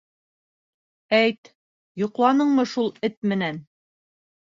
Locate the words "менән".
3.35-3.61